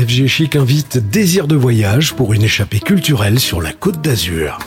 FG 0.00 0.28
Chic 0.28 0.56
invite 0.56 0.96
Désir 0.96 1.46
de 1.46 1.54
voyage 1.54 2.14
pour 2.14 2.32
une 2.32 2.42
échappée 2.42 2.80
culturelle 2.80 3.38
sur 3.38 3.60
la 3.60 3.74
Côte 3.74 4.00
d'Azur. 4.00 4.58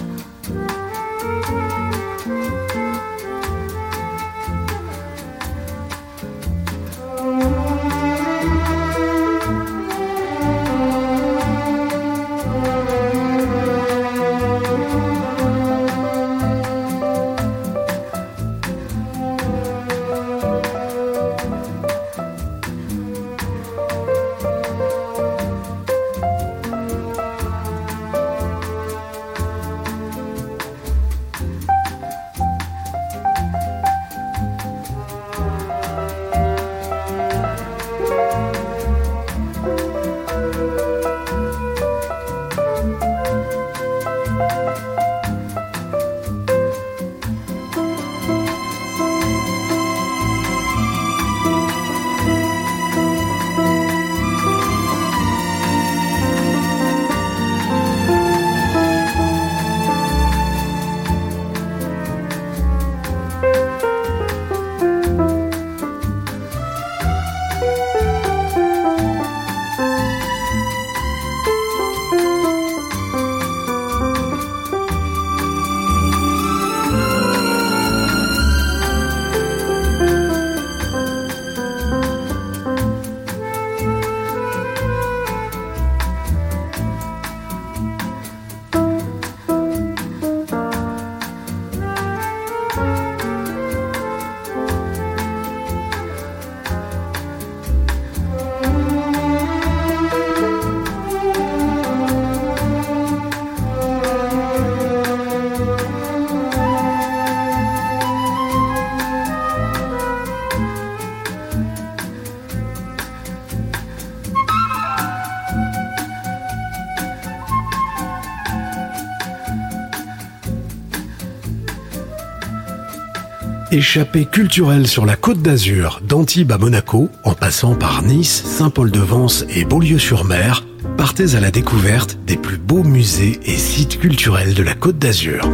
Échappée 123.83 124.23
culturelle 124.23 124.88
sur 124.88 125.05
la 125.05 125.17
côte 125.17 125.42
d'Azur, 125.42 125.99
d'Antibes 126.08 126.54
à 126.54 126.58
Monaco, 126.58 127.10
en 127.26 127.33
passant 127.33 127.76
par 127.76 128.01
Nice, 128.01 128.41
Saint-Paul-de-Vence 128.45 129.44
et 129.49 129.66
Beaulieu-sur-Mer, 129.66 130.63
partez 130.95 131.35
à 131.35 131.41
la 131.41 131.51
découverte 131.51 132.17
des 132.25 132.38
plus 132.38 132.55
beaux 132.55 132.85
musées 132.85 133.41
et 133.44 133.57
sites 133.57 133.99
culturels 133.99 134.53
de 134.53 134.63
la 134.63 134.73
côte 134.73 134.99
d'Azur. 134.99 135.49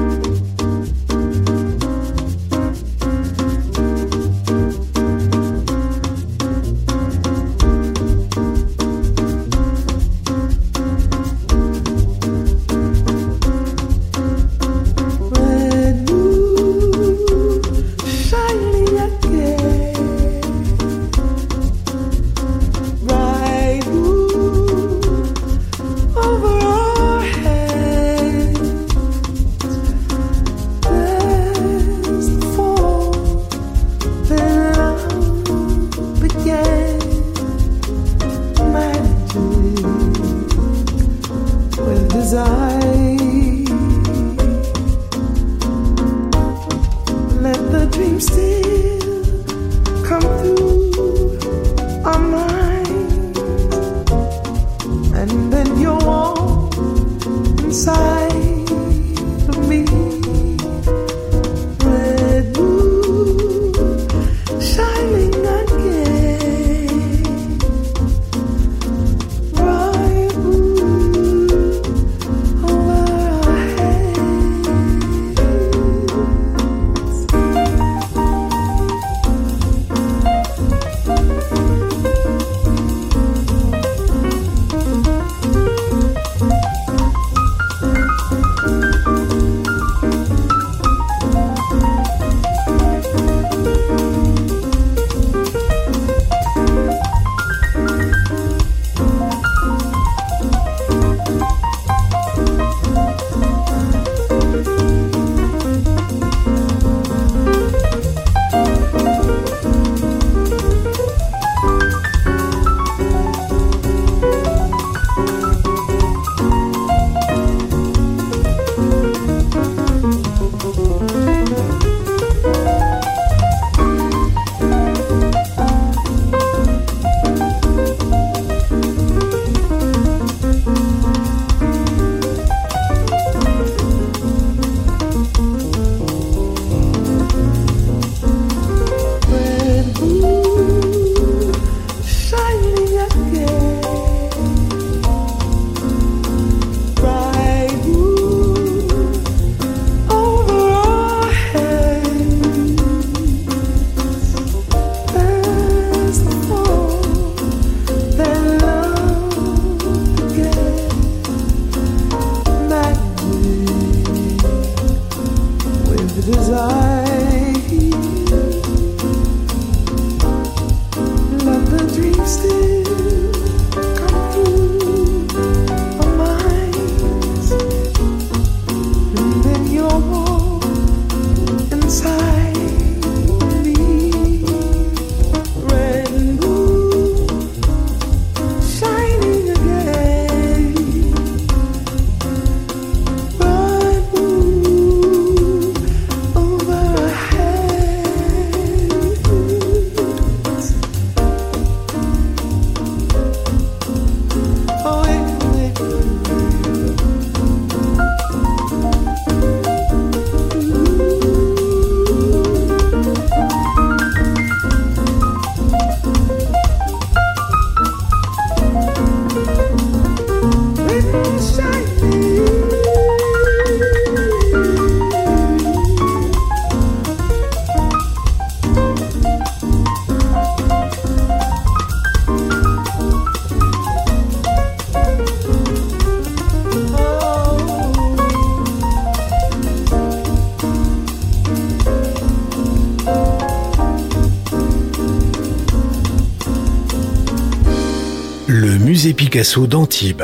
Picasso 249.40 249.68
d'Antibes. 249.68 250.24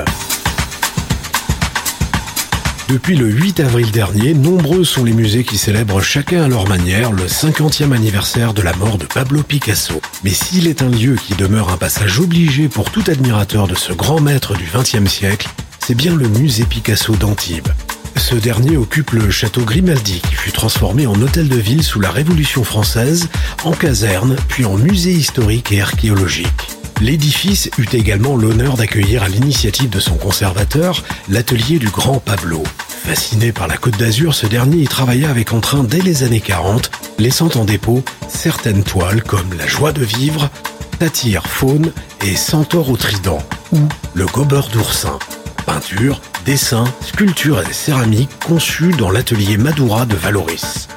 Depuis 2.90 3.16
le 3.16 3.30
8 3.30 3.62
avril 3.62 3.90
dernier, 3.90 4.34
nombreux 4.34 4.84
sont 4.84 5.06
les 5.06 5.14
musées 5.14 5.46
qui 5.46 5.58
célèbrent 5.58 6.02
chacun 6.02 6.44
à 6.44 6.48
leur 6.50 6.68
manière 6.68 7.14
le 7.14 7.26
50e 7.26 7.94
anniversaire 7.94 8.54
de 8.54 8.62
la 8.62 8.74
mort 8.76 8.98
de 8.98 9.06
Pablo 9.06 9.42
Picasso. 9.42 10.02
Mais 10.26 10.32
s'il 10.32 10.68
est 10.68 10.82
un 10.82 10.90
lieu 10.90 11.16
qui 11.16 11.34
demeure 11.34 11.70
un 11.70 11.78
passage 11.78 12.20
obligé 12.20 12.68
pour 12.68 12.92
tout 12.92 13.06
admirateur 13.08 13.70
de 13.70 13.76
ce 13.76 13.94
grand 13.94 14.20
maître 14.20 14.54
du 14.54 14.66
XXe 14.66 15.10
siècle, 15.10 15.48
c'est 15.80 15.96
bien 15.96 16.14
le 16.14 16.28
musée 16.28 16.66
Picasso 16.66 17.16
d'Antibes. 17.16 17.70
Ce 18.18 18.36
dernier 18.36 18.76
occupe 18.76 19.12
le 19.12 19.32
château 19.32 19.62
Grimaldi 19.62 20.20
qui 20.20 20.36
fut 20.36 20.52
transformé 20.52 21.08
en 21.08 21.16
hôtel 21.22 21.48
de 21.48 21.56
ville 21.56 21.84
sous 21.84 22.02
la 22.02 22.12
Révolution 22.12 22.66
française, 22.66 23.30
en 23.64 23.72
caserne, 23.72 24.36
puis 24.50 24.66
en 24.66 24.76
musée 24.76 25.14
historique 25.14 25.72
et 25.72 25.80
archéologique. 25.80 26.76
L'édifice 27.02 27.70
eut 27.78 27.88
également 27.94 28.38
l'honneur 28.38 28.78
d'accueillir 28.78 29.24
à 29.24 29.28
l'initiative 29.28 29.90
de 29.90 30.00
son 30.00 30.16
conservateur 30.16 31.04
l'atelier 31.30 31.78
du 31.78 31.90
grand 31.90 32.20
Pablo. 32.20 32.64
Fasciné 32.88 33.52
par 33.52 33.68
la 33.68 33.78
Côte 33.78 33.98
d'Azur, 33.98 34.34
ce 34.34 34.48
dernier 34.48 34.78
y 34.78 34.88
travailla 34.88 35.30
avec 35.30 35.54
entrain 35.54 35.84
dès 35.84 36.02
les 36.02 36.24
années 36.24 36.40
40, 36.40 36.90
laissant 37.20 37.50
en 37.56 37.66
dépôt 37.66 38.04
certaines 38.30 38.84
toiles 38.84 39.24
comme 39.24 39.54
La 39.58 39.68
joie 39.68 39.92
de 39.92 40.04
vivre, 40.04 40.50
Tatire 40.98 41.46
faune 41.46 41.92
et 42.22 42.36
Centaure 42.36 42.90
au 42.90 42.98
trident 42.98 43.44
ou 43.74 43.80
Le 44.14 44.26
gobeur 44.26 44.70
d'oursin. 44.70 45.20
Peinture, 45.66 46.22
dessins, 46.46 46.86
sculptures 47.02 47.62
et 47.62 47.74
céramiques 47.74 48.40
conçues 48.40 48.94
dans 48.98 49.12
l'atelier 49.12 49.58
Madura 49.58 50.06
de 50.06 50.16
Valoris. 50.16 50.88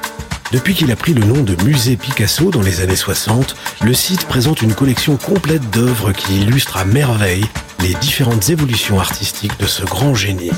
Depuis 0.51 0.73
qu'il 0.73 0.91
a 0.91 0.95
pris 0.95 1.13
le 1.13 1.23
nom 1.23 1.43
de 1.43 1.55
Musée 1.63 1.95
Picasso 1.95 2.49
dans 2.49 2.63
les 2.63 2.81
années 2.81 2.95
60, 2.95 3.55
le 3.83 3.93
site 3.93 4.25
présente 4.25 4.63
une 4.63 4.73
collection 4.73 5.15
complète 5.15 5.69
d'œuvres 5.69 6.11
qui 6.11 6.41
illustrent 6.41 6.77
à 6.77 6.85
merveille 6.85 7.45
les 7.81 7.93
différentes 7.95 8.49
évolutions 8.49 8.99
artistiques 8.99 9.59
de 9.59 9.67
ce 9.67 9.83
grand 9.83 10.15
génie. 10.15 10.51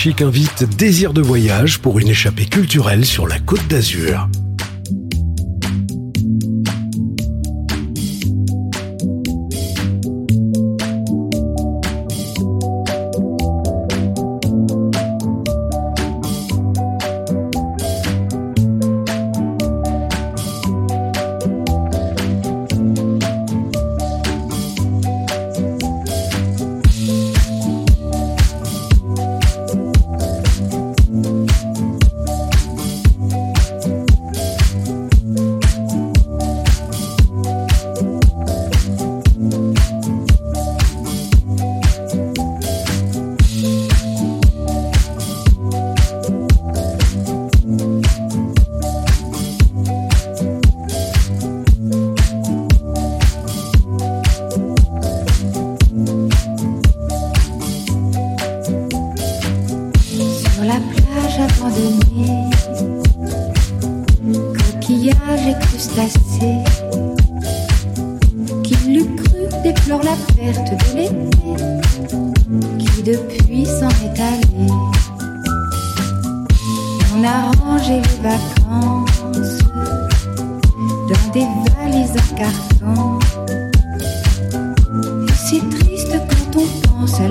Chic 0.00 0.22
invite 0.22 0.62
Désir 0.76 1.12
de 1.12 1.20
voyage 1.20 1.80
pour 1.80 1.98
une 1.98 2.06
échappée 2.06 2.46
culturelle 2.46 3.04
sur 3.04 3.26
la 3.26 3.40
Côte 3.40 3.66
d'Azur. 3.66 4.28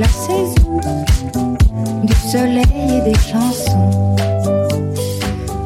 la 0.08 2.04
du 2.04 2.14
soleil 2.14 2.98
et 2.98 3.02
des 3.02 3.20
chansons. 3.20 4.16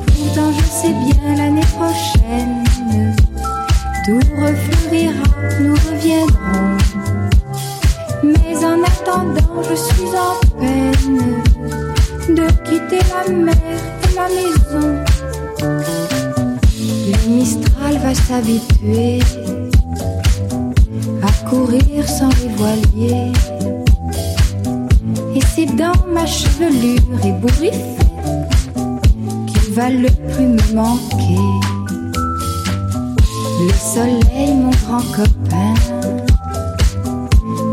Pourtant, 0.08 0.52
je 0.58 0.66
sais 0.66 0.94
bien 0.94 1.36
l'année 1.36 1.70
prochaine, 1.78 2.64
tout 4.06 4.26
refleurira, 4.42 5.28
nous 5.60 5.74
reviendrons. 5.74 6.78
Mais 8.24 8.58
en 8.66 8.84
attendant, 8.84 9.62
je 9.70 9.76
suis 9.76 10.12
en 10.16 10.36
peine 10.60 11.42
de 12.36 12.48
quitter 12.64 13.02
la 13.10 13.34
mer 13.34 13.56
et 14.04 14.16
la 14.16 14.28
maison. 14.30 14.90
Le 17.08 17.30
Mistral 17.30 17.98
va 17.98 18.14
s'habituer 18.16 19.20
chevelure 26.32 27.26
ébouriffée 27.26 27.72
qui 29.48 29.72
va 29.74 29.90
le 29.90 30.08
plus 30.08 30.48
me 30.48 30.74
manquer. 30.74 31.42
Le 33.60 33.74
soleil, 33.74 34.54
mon 34.56 34.72
grand 34.86 35.04
copain, 35.16 35.74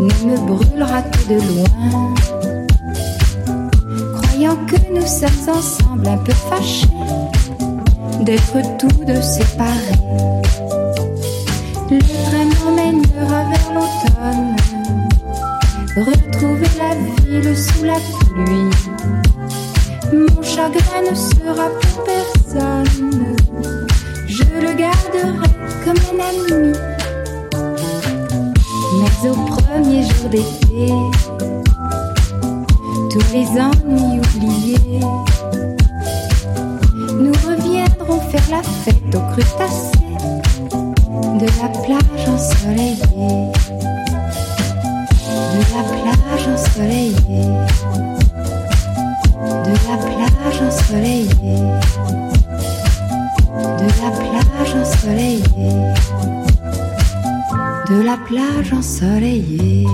ne 0.00 0.30
me 0.30 0.36
brûlera 0.46 1.02
que 1.02 1.28
de 1.28 1.38
loin. 1.48 2.14
Croyant 4.20 4.56
que 4.66 4.76
nous 4.92 5.06
sommes 5.06 5.56
ensemble 5.56 6.08
un 6.08 6.18
peu 6.18 6.32
fâchés 6.32 6.86
d'être 8.22 8.58
tous 8.78 9.04
deux 9.04 9.22
séparés. 9.22 10.02
Le 11.90 11.98
train 12.00 12.46
m'emmènera 12.64 13.44
vers 13.50 13.68
l'automne, 13.74 14.56
retrouver 15.96 16.70
la 16.78 16.94
ville 17.24 17.56
sous 17.56 17.84
la 17.84 17.94
pluie 17.94 18.27
mon 20.12 20.42
chagrin 20.42 21.02
ne 21.10 21.14
sera 21.14 21.68
pour 21.80 22.04
personne, 22.04 23.36
je 24.26 24.44
le 24.44 24.72
garderai 24.74 25.50
comme 25.84 26.00
un 26.12 26.18
ami. 26.28 26.72
Mais 29.00 29.28
au 29.28 29.34
premier 29.34 30.02
jour 30.04 30.28
d'été, 30.30 30.92
tous 33.10 33.26
les 33.32 33.48
ennuis 33.60 34.20
oubliés, 34.36 35.00
nous 37.18 37.32
reviendrons 37.46 38.20
faire 38.30 38.48
la 38.50 38.62
fête 38.62 39.14
aux 39.14 39.32
crustacés 39.32 39.98
de 41.40 41.46
la 41.60 41.68
plage 41.68 42.28
ensoleillée 42.28 43.52
de 45.54 45.60
la 45.74 45.82
plage 45.82 46.48
ensoleillée 46.48 48.27
de 49.68 49.74
la 49.74 50.30
plage 50.30 50.62
ensoleillée, 50.62 51.28
de 53.78 53.88
la 54.02 54.10
plage 54.16 54.74
ensoleillée, 54.74 55.42
de 57.90 58.02
la 58.02 58.16
plage 58.26 58.72
ensoleillée. 58.72 59.86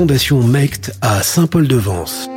fondation 0.00 0.42
MECT 0.42 0.92
à 1.02 1.22
Saint-Paul-de-Vence. 1.22 2.30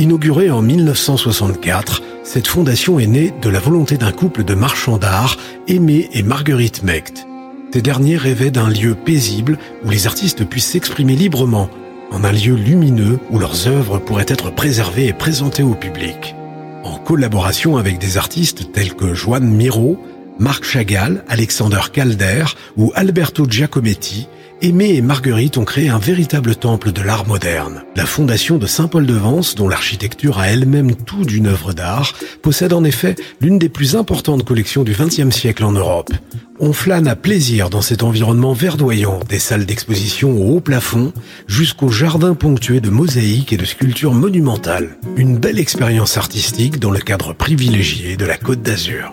Inaugurée 0.00 0.50
en 0.50 0.60
1964, 0.60 2.02
cette 2.24 2.48
fondation 2.48 2.98
est 2.98 3.06
née 3.06 3.32
de 3.40 3.48
la 3.48 3.60
volonté 3.60 3.96
d'un 3.96 4.10
couple 4.10 4.42
de 4.42 4.54
marchands 4.54 4.98
d'art, 4.98 5.36
Aimé 5.68 6.08
et 6.14 6.24
Marguerite 6.24 6.82
Mecht. 6.82 7.24
Ces 7.72 7.80
derniers 7.80 8.16
rêvaient 8.16 8.50
d'un 8.50 8.68
lieu 8.68 8.96
paisible 8.96 9.56
où 9.84 9.90
les 9.90 10.08
artistes 10.08 10.44
puissent 10.44 10.72
s'exprimer 10.72 11.14
librement, 11.14 11.70
en 12.10 12.24
un 12.24 12.32
lieu 12.32 12.56
lumineux 12.56 13.20
où 13.30 13.38
leurs 13.38 13.68
œuvres 13.68 14.00
pourraient 14.00 14.26
être 14.26 14.50
préservées 14.50 15.06
et 15.06 15.12
présentées 15.12 15.62
au 15.62 15.74
public. 15.74 16.34
En 16.82 16.98
collaboration 16.98 17.76
avec 17.76 17.98
des 17.98 18.16
artistes 18.16 18.72
tels 18.72 18.94
que 18.94 19.14
Joanne 19.14 19.46
Miro, 19.48 19.96
Marc 20.40 20.64
Chagall, 20.64 21.22
Alexander 21.28 21.82
Calder 21.92 22.46
ou 22.76 22.90
Alberto 22.96 23.46
Giacometti, 23.48 24.26
Aimé 24.62 24.94
et 24.94 25.02
Marguerite 25.02 25.58
ont 25.58 25.66
créé 25.66 25.90
un 25.90 25.98
véritable 25.98 26.56
temple 26.56 26.90
de 26.90 27.02
l'art 27.02 27.26
moderne. 27.26 27.84
La 27.94 28.06
fondation 28.06 28.56
de 28.56 28.66
Saint-Paul-de-Vence, 28.66 29.54
dont 29.54 29.68
l'architecture 29.68 30.38
a 30.38 30.48
elle-même 30.48 30.94
tout 30.94 31.26
d'une 31.26 31.46
œuvre 31.46 31.74
d'art, 31.74 32.14
possède 32.40 32.72
en 32.72 32.82
effet 32.82 33.16
l'une 33.42 33.58
des 33.58 33.68
plus 33.68 33.96
importantes 33.96 34.46
collections 34.46 34.82
du 34.82 34.92
XXe 34.92 35.28
siècle 35.28 35.62
en 35.62 35.72
Europe. 35.72 36.10
On 36.58 36.72
flâne 36.72 37.06
à 37.06 37.16
plaisir 37.16 37.68
dans 37.68 37.82
cet 37.82 38.02
environnement 38.02 38.54
verdoyant, 38.54 39.20
des 39.28 39.38
salles 39.38 39.66
d'exposition 39.66 40.32
au 40.32 40.56
haut 40.56 40.60
plafond, 40.60 41.12
jusqu'au 41.46 41.90
jardin 41.90 42.34
ponctué 42.34 42.80
de 42.80 42.88
mosaïques 42.88 43.52
et 43.52 43.58
de 43.58 43.66
sculptures 43.66 44.14
monumentales. 44.14 44.96
Une 45.18 45.36
belle 45.36 45.58
expérience 45.58 46.16
artistique 46.16 46.80
dans 46.80 46.90
le 46.90 47.00
cadre 47.00 47.34
privilégié 47.34 48.16
de 48.16 48.24
la 48.24 48.38
Côte 48.38 48.62
d'Azur. 48.62 49.12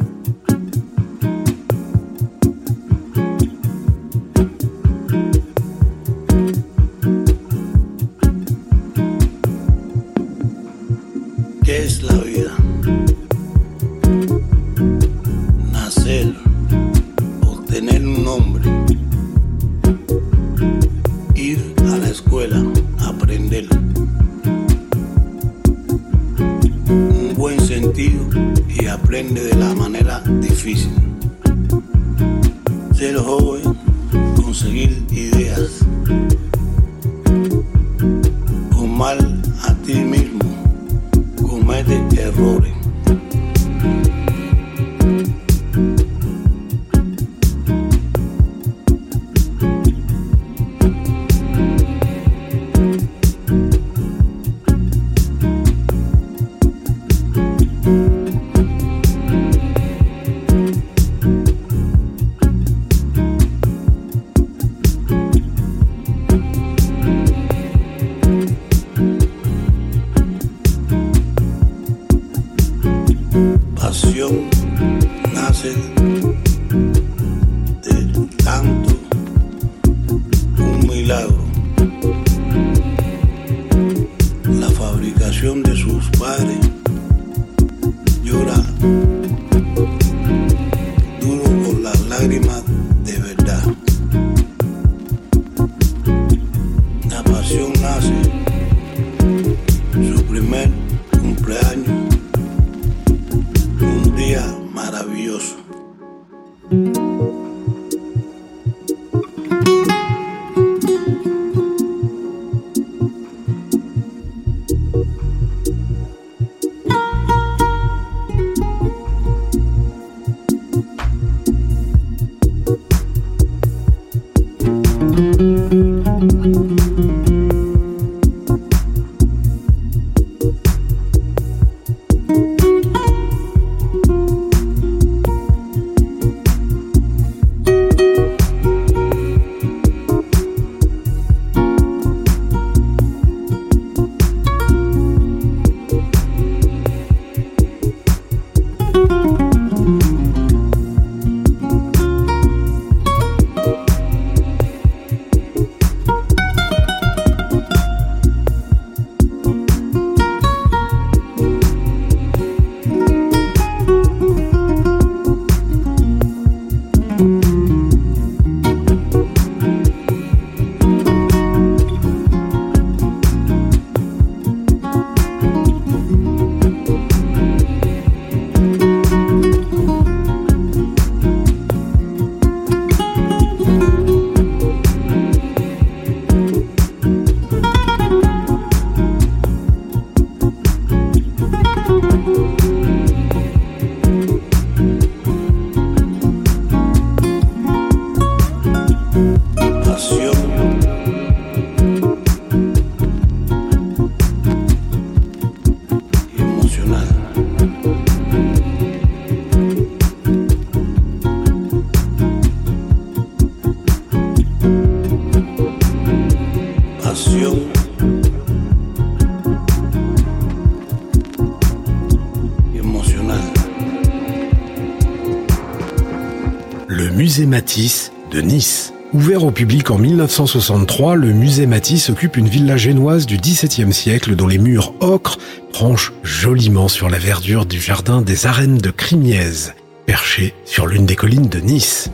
Musée 227.33 227.45
Matisse 227.47 228.11
de 228.31 228.41
Nice. 228.41 228.93
Ouvert 229.11 229.43
au 229.43 229.49
public 229.49 229.89
en 229.89 229.97
1963, 229.97 231.15
le 231.15 231.33
musée 231.33 231.65
Matisse 231.65 232.11
occupe 232.11 232.37
une 232.37 232.47
villa 232.47 232.77
génoise 232.77 233.25
du 233.25 233.37
XVIIe 233.37 233.91
siècle 233.91 234.35
dont 234.35 234.45
les 234.45 234.59
murs 234.59 234.93
ocre 234.99 235.39
tranchent 235.71 236.13
joliment 236.21 236.87
sur 236.87 237.09
la 237.09 237.17
verdure 237.17 237.65
du 237.65 237.81
jardin 237.81 238.21
des 238.21 238.45
arènes 238.45 238.77
de 238.77 238.91
Crimiez, 238.91 239.71
perché 240.05 240.53
sur 240.65 240.85
l'une 240.85 241.07
des 241.07 241.15
collines 241.15 241.49
de 241.49 241.59
Nice. 241.59 242.11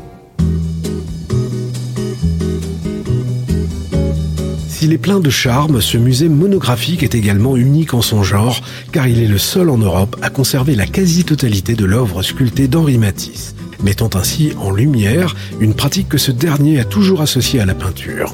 S'il 4.70 4.94
est 4.94 4.98
plein 4.98 5.20
de 5.20 5.30
charme, 5.30 5.82
ce 5.82 5.98
musée 5.98 6.30
monographique 6.30 7.04
est 7.04 7.14
également 7.14 7.58
unique 7.58 7.94
en 7.94 8.02
son 8.02 8.24
genre, 8.24 8.62
car 8.94 9.06
il 9.10 9.22
est 9.22 9.28
le 9.28 9.38
seul 9.38 9.70
en 9.70 9.80
Europe 9.80 10.16
à 10.22 10.30
conserver 10.30 10.76
la 10.76 10.86
quasi-totalité 10.86 11.76
de 11.76 11.84
l'œuvre 11.84 12.22
sculptée 12.22 12.70
d'Henri 12.70 12.98
Matisse 12.98 13.54
mettant 13.84 14.10
ainsi 14.16 14.54
en 14.60 14.72
lumière 14.72 15.36
une 15.60 15.74
pratique 15.74 16.10
que 16.10 16.18
ce 16.18 16.32
dernier 16.32 16.80
a 16.80 16.86
toujours 16.86 17.22
associée 17.22 17.60
à 17.60 17.66
la 17.66 17.76
peinture. 17.76 18.34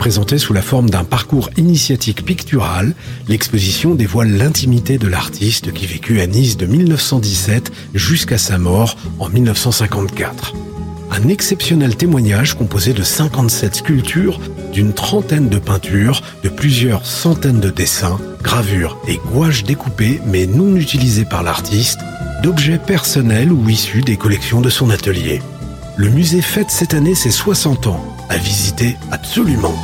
Présentée 0.00 0.38
sous 0.38 0.54
la 0.54 0.62
forme 0.62 0.88
d'un 0.88 1.04
parcours 1.04 1.50
initiatique 1.58 2.24
pictural, 2.24 2.94
l'exposition 3.28 3.94
dévoile 3.94 4.30
l'intimité 4.30 4.96
de 4.96 5.06
l'artiste 5.06 5.74
qui 5.74 5.86
vécut 5.86 6.22
à 6.22 6.26
Nice 6.26 6.56
de 6.56 6.64
1917 6.64 7.70
jusqu'à 7.92 8.38
sa 8.38 8.56
mort 8.56 8.96
en 9.18 9.28
1954. 9.28 10.54
Un 11.10 11.28
exceptionnel 11.28 11.96
témoignage 11.96 12.54
composé 12.54 12.94
de 12.94 13.02
57 13.02 13.74
sculptures, 13.74 14.40
d'une 14.72 14.94
trentaine 14.94 15.50
de 15.50 15.58
peintures, 15.58 16.22
de 16.44 16.48
plusieurs 16.48 17.04
centaines 17.04 17.60
de 17.60 17.68
dessins, 17.68 18.18
gravures 18.42 18.96
et 19.06 19.20
gouaches 19.32 19.64
découpées 19.64 20.20
mais 20.24 20.46
non 20.46 20.76
utilisées 20.76 21.26
par 21.26 21.42
l'artiste, 21.42 21.98
d'objets 22.42 22.78
personnels 22.78 23.52
ou 23.52 23.68
issus 23.68 24.00
des 24.00 24.16
collections 24.16 24.60
de 24.60 24.70
son 24.70 24.90
atelier. 24.90 25.42
Le 25.96 26.08
musée 26.08 26.42
fête 26.42 26.70
cette 26.70 26.94
année 26.94 27.14
ses 27.14 27.30
60 27.30 27.86
ans, 27.86 28.04
à 28.28 28.36
visiter 28.36 28.96
absolument. 29.10 29.74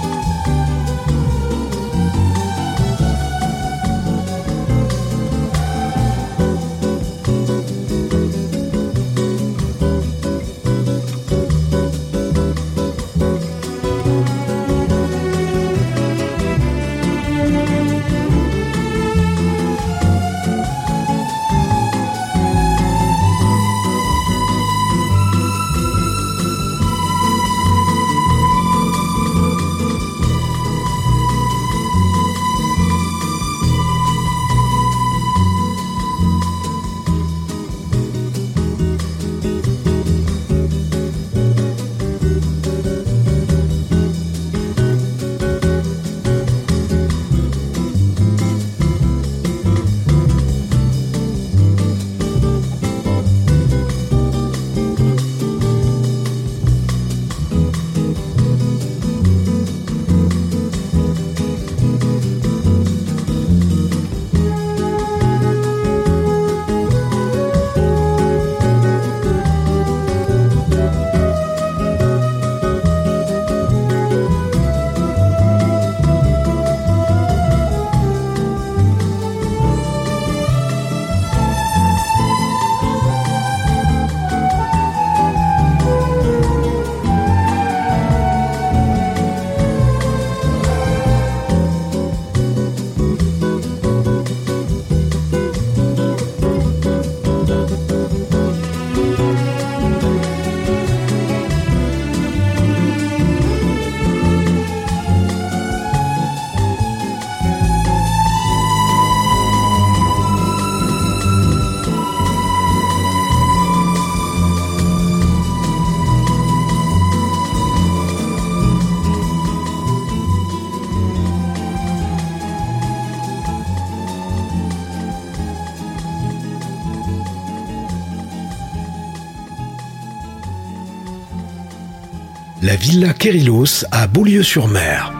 La 132.67 132.75
Villa 132.75 133.13
Kérilos 133.13 133.85
à 133.93 134.09
Beaulieu-sur-Mer. 134.09 135.13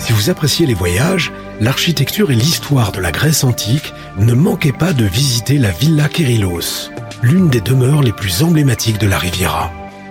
Si 0.00 0.12
vous 0.12 0.28
appréciez 0.28 0.66
les 0.66 0.74
voyages, 0.74 1.30
l'architecture 1.60 2.32
et 2.32 2.34
l'histoire 2.34 2.90
de 2.90 2.98
la 2.98 3.12
Grèce 3.12 3.44
antique, 3.44 3.94
ne 4.18 4.34
manquez 4.34 4.72
pas 4.72 4.92
de 4.92 5.04
visiter 5.04 5.56
la 5.56 5.70
Villa 5.70 6.08
Kérilos, 6.08 6.90
l'une 7.22 7.48
des 7.48 7.60
demeures 7.60 8.02
les 8.02 8.12
plus 8.12 8.42
emblématiques 8.42 8.98
de 8.98 9.06
la 9.06 9.18
Riviera. 9.18 9.70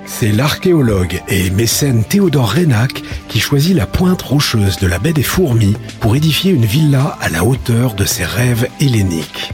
C'est 0.10 0.32
l'archéologue 0.32 1.22
et 1.28 1.50
mécène 1.52 2.04
Théodore 2.04 2.50
Reynac 2.50 3.04
qui 3.28 3.40
choisit 3.40 3.76
la 3.76 3.86
pointe 3.86 4.22
rocheuse 4.22 4.78
de 4.78 4.88
la 4.88 5.00
baie 5.00 5.14
des 5.14 5.22
Fourmis 5.22 5.76
pour 6.00 6.16
édifier 6.16 6.52
une 6.52 6.66
villa 6.66 7.18
à 7.22 7.30
la 7.30 7.44
hauteur 7.44 7.94
de 7.94 8.06
ses 8.06 8.24
rêves 8.24 8.68
helléniques. 8.80 9.52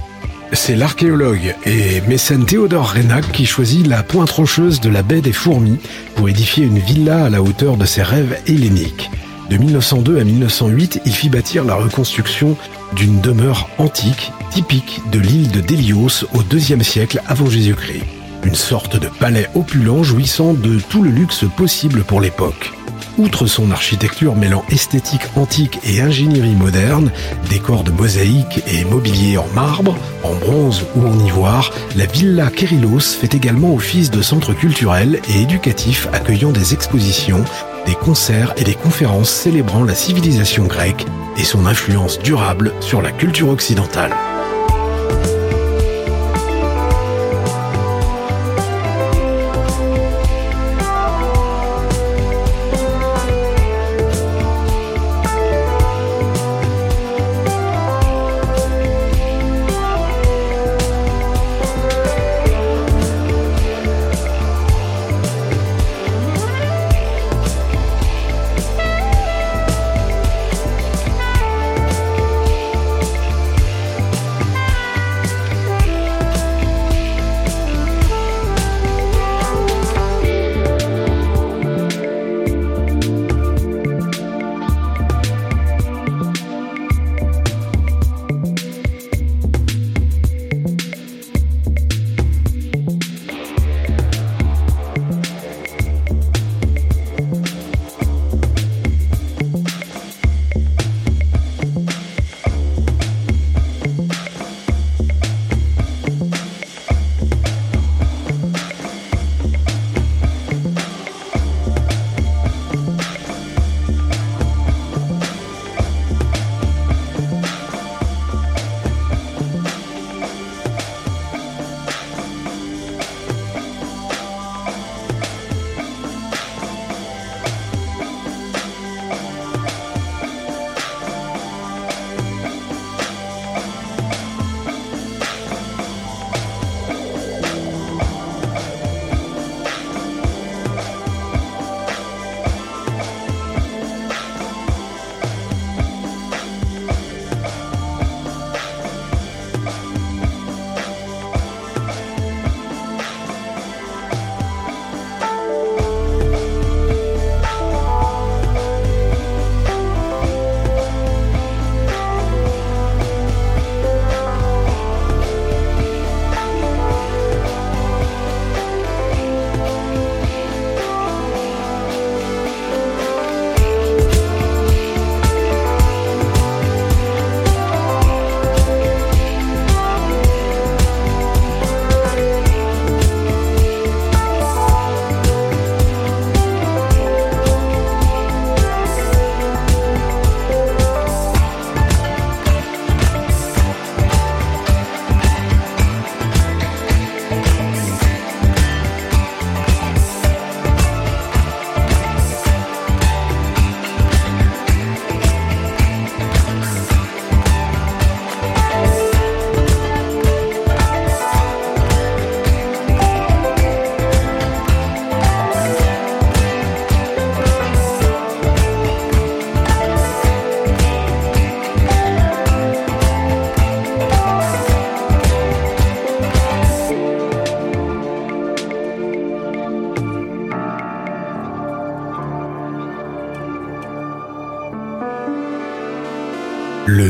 C'est 0.54 0.76
l'archéologue 0.76 1.56
et 1.66 2.02
mécène 2.08 2.46
Théodore 2.46 2.92
Reynac 2.92 3.30
qui 3.32 3.46
choisit 3.46 3.86
la 3.86 4.04
pointe 4.04 4.30
rocheuse 4.30 4.80
de 4.80 4.90
la 4.90 5.02
baie 5.02 5.22
des 5.22 5.34
Fourmis 5.34 5.80
pour 6.16 6.30
édifier 6.30 6.66
une 6.66 6.80
villa 6.80 7.26
à 7.26 7.30
la 7.30 7.42
hauteur 7.42 7.76
de 7.76 7.86
ses 7.86 8.04
rêves 8.04 8.38
helléniques. 8.48 9.10
De 9.50 9.58
1902 9.58 10.20
à 10.20 10.24
1908, 10.24 11.02
il 11.06 11.14
fit 11.14 11.30
bâtir 11.30 11.66
la 11.66 11.76
reconstruction 11.76 12.56
d'une 12.96 13.20
demeure 13.20 13.70
antique 13.80 14.32
typique 14.52 15.02
de 15.12 15.20
l'île 15.20 15.52
de 15.52 15.60
Délios 15.60 16.26
au 16.34 16.44
IIe 16.44 16.84
siècle 16.84 17.22
avant 17.28 17.50
Jésus-Christ 17.50 18.23
une 18.46 18.56
sorte 18.56 18.98
de 18.98 19.08
palais 19.08 19.50
opulent 19.56 20.04
jouissant 20.04 20.54
de 20.54 20.80
tout 20.80 21.04
le 21.04 21.10
luxe 21.10 21.46
possible 21.56 22.04
pour 22.04 22.22
l'époque. 22.22 22.74
Outre 23.18 23.46
son 23.46 23.70
architecture 23.70 24.36
mêlant 24.36 24.66
esthétique 24.70 25.22
antique 25.36 25.80
et 25.84 26.02
ingénierie 26.02 26.56
moderne, 26.56 27.12
décors 27.50 27.84
de 27.84 27.92
mosaïques 27.92 28.64
et 28.68 28.86
mobilier 28.86 29.38
en 29.38 29.48
marbre, 29.54 29.96
en 30.24 30.34
bronze 30.34 30.84
ou 30.96 31.06
en 31.06 31.20
ivoire, 31.20 31.72
la 31.96 32.08
Villa 32.08 32.50
Kérilos 32.50 33.16
fait 33.20 33.36
également 33.36 33.76
office 33.76 34.10
de 34.10 34.24
centre 34.24 34.54
culturel 34.54 35.20
et 35.30 35.42
éducatif 35.42 36.08
accueillant 36.12 36.52
des 36.52 36.74
expositions, 36.74 37.44
des 37.86 37.96
concerts 37.96 38.54
et 38.58 38.64
des 38.64 38.76
conférences 38.76 39.30
célébrant 39.30 39.84
la 39.84 39.96
civilisation 39.96 40.66
grecque 40.66 41.06
et 41.38 41.44
son 41.44 41.68
influence 41.68 42.18
durable 42.20 42.74
sur 42.80 43.02
la 43.02 43.12
culture 43.12 43.50
occidentale. 43.50 44.14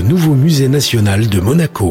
Nouveau 0.03 0.35
musée 0.35 0.67
national 0.67 1.27
de 1.27 1.39
Monaco. 1.39 1.89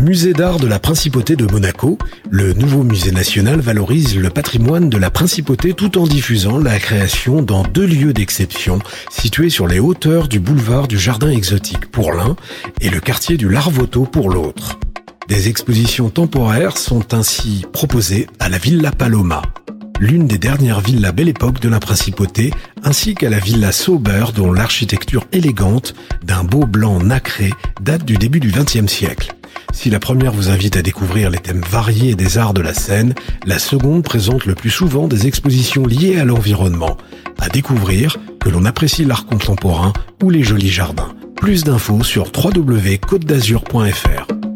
Musée 0.00 0.32
d'art 0.32 0.58
de 0.58 0.66
la 0.66 0.80
Principauté 0.80 1.36
de 1.36 1.46
Monaco, 1.46 1.98
le 2.28 2.52
nouveau 2.52 2.82
musée 2.82 3.12
national 3.12 3.60
valorise 3.60 4.18
le 4.18 4.28
patrimoine 4.28 4.90
de 4.90 4.98
la 4.98 5.10
Principauté 5.10 5.72
tout 5.72 5.96
en 5.96 6.06
diffusant 6.06 6.58
la 6.58 6.78
création 6.78 7.42
dans 7.42 7.62
deux 7.62 7.86
lieux 7.86 8.12
d'exception 8.12 8.80
situés 9.08 9.50
sur 9.50 9.68
les 9.68 9.78
hauteurs 9.78 10.26
du 10.26 10.40
boulevard 10.40 10.88
du 10.88 10.98
Jardin 10.98 11.30
Exotique 11.30 11.90
pour 11.90 12.12
l'un 12.12 12.34
et 12.80 12.90
le 12.90 13.00
quartier 13.00 13.36
du 13.36 13.48
Larvoto 13.48 14.04
pour 14.04 14.30
l'autre. 14.30 14.78
Des 15.28 15.48
expositions 15.48 16.10
temporaires 16.10 16.76
sont 16.76 17.14
ainsi 17.14 17.64
proposées 17.72 18.26
à 18.40 18.48
la 18.48 18.58
Villa 18.58 18.90
Paloma, 18.90 19.42
l'une 20.00 20.26
des 20.26 20.38
dernières 20.38 20.80
villas 20.80 21.12
Belle 21.12 21.28
Époque 21.28 21.60
de 21.60 21.68
la 21.68 21.80
Principauté, 21.80 22.52
ainsi 22.82 23.14
qu'à 23.14 23.30
la 23.30 23.38
Villa 23.38 23.72
Sauber 23.72 24.26
dont 24.34 24.52
l'architecture 24.52 25.24
élégante 25.32 25.94
d'un 26.22 26.44
beau 26.44 26.66
blanc 26.66 27.00
nacré 27.00 27.50
date 27.80 28.04
du 28.04 28.16
début 28.16 28.40
du 28.40 28.50
XXe 28.50 28.86
siècle. 28.86 29.34
Si 29.72 29.90
la 29.90 30.00
première 30.00 30.32
vous 30.32 30.50
invite 30.50 30.76
à 30.76 30.82
découvrir 30.82 31.30
les 31.30 31.38
thèmes 31.38 31.62
variés 31.68 32.14
des 32.14 32.38
arts 32.38 32.54
de 32.54 32.62
la 32.62 32.74
scène, 32.74 33.14
la 33.44 33.58
seconde 33.58 34.04
présente 34.04 34.46
le 34.46 34.54
plus 34.54 34.70
souvent 34.70 35.08
des 35.08 35.26
expositions 35.26 35.86
liées 35.86 36.18
à 36.18 36.24
l'environnement. 36.24 36.96
À 37.38 37.48
découvrir 37.48 38.16
que 38.40 38.48
l'on 38.48 38.64
apprécie 38.64 39.04
l'art 39.04 39.26
contemporain 39.26 39.92
ou 40.22 40.30
les 40.30 40.42
jolis 40.42 40.70
jardins. 40.70 41.14
Plus 41.36 41.64
d'infos 41.64 42.04
sur 42.04 42.30
www.côte-d'azur.fr. 42.36 44.53